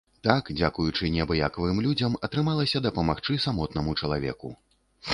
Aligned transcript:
Так 0.27 0.47
дзякуючы 0.59 1.09
неабыякавым 1.17 1.83
людзям 1.89 2.17
атрымалася 2.31 2.85
дапамагчы 2.89 3.41
самотнаму 3.49 3.99
чалавеку. 4.01 4.57